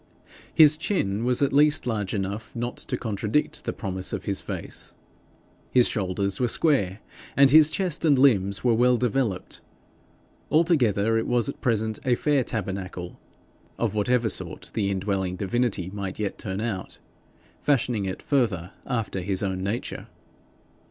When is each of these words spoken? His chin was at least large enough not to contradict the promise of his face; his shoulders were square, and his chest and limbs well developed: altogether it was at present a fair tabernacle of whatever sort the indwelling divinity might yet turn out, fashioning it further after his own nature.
His 0.51 0.77
chin 0.77 1.23
was 1.25 1.43
at 1.43 1.53
least 1.53 1.85
large 1.85 2.15
enough 2.15 2.55
not 2.55 2.75
to 2.77 2.97
contradict 2.97 3.65
the 3.65 3.71
promise 3.71 4.13
of 4.13 4.25
his 4.25 4.41
face; 4.41 4.95
his 5.69 5.87
shoulders 5.87 6.39
were 6.39 6.47
square, 6.47 7.01
and 7.37 7.51
his 7.51 7.69
chest 7.69 8.03
and 8.03 8.17
limbs 8.17 8.63
well 8.63 8.97
developed: 8.97 9.61
altogether 10.49 11.19
it 11.19 11.27
was 11.27 11.49
at 11.49 11.61
present 11.61 11.99
a 12.03 12.15
fair 12.15 12.43
tabernacle 12.43 13.19
of 13.77 13.93
whatever 13.93 14.27
sort 14.27 14.71
the 14.73 14.89
indwelling 14.89 15.35
divinity 15.35 15.91
might 15.91 16.17
yet 16.17 16.39
turn 16.39 16.61
out, 16.61 16.97
fashioning 17.59 18.05
it 18.05 18.23
further 18.23 18.71
after 18.87 19.21
his 19.21 19.43
own 19.43 19.61
nature. 19.61 20.07